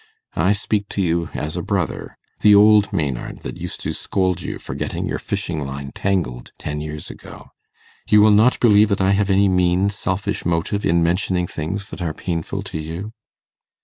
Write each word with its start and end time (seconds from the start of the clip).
I 0.35 0.53
speak 0.53 0.89
to 0.97 1.01
you 1.03 1.29
as 1.35 1.55
a 1.55 1.61
brother 1.61 2.17
the 2.39 2.55
old 2.55 2.91
Maynard 2.91 3.41
that 3.43 3.57
used 3.61 3.81
to 3.81 3.93
scold 3.93 4.41
you 4.41 4.57
for 4.57 4.73
getting 4.73 5.05
your 5.05 5.19
fishing 5.19 5.63
line 5.63 5.91
tangled 5.91 6.53
ten 6.57 6.81
years 6.81 7.11
ago. 7.11 7.51
You 8.09 8.21
will 8.23 8.31
not 8.31 8.59
believe 8.59 8.89
that 8.89 8.99
I 8.99 9.11
have 9.11 9.29
any 9.29 9.47
mean, 9.47 9.91
selfish 9.91 10.43
motive 10.43 10.87
in 10.87 11.03
mentioning 11.03 11.45
things 11.45 11.91
that 11.91 12.01
are 12.01 12.15
painful 12.15 12.63
to 12.63 12.79
you? 12.79 13.11